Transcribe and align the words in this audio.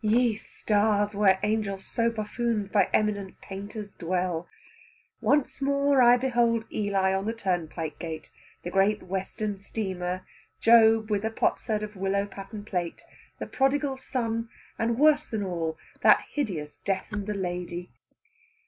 Ye 0.00 0.36
stars, 0.36 1.14
where 1.14 1.38
angels 1.42 1.84
so 1.84 2.08
buffooned 2.10 2.72
by 2.72 2.88
eminent 2.94 3.38
painters 3.42 3.92
dwell! 3.92 4.48
Once 5.20 5.60
more 5.60 6.00
I 6.00 6.16
behold 6.16 6.64
Eli 6.72 7.12
on 7.12 7.26
the 7.26 7.34
turnpike 7.34 7.98
gate, 7.98 8.30
the 8.62 8.70
Great 8.70 9.02
Western 9.02 9.58
steamer, 9.58 10.26
Job 10.58 11.10
with 11.10 11.22
a 11.22 11.30
potsherd 11.30 11.82
of 11.82 11.96
willow 11.96 12.24
pattern 12.24 12.64
plate, 12.64 13.04
the 13.38 13.46
Prodigal 13.46 13.98
Son, 13.98 14.48
and 14.78 14.98
worse 14.98 15.26
than 15.26 15.42
all, 15.44 15.76
that 16.00 16.24
hideous 16.32 16.78
Death 16.78 17.08
and 17.12 17.26
the 17.26 17.34
Lady. 17.34 17.90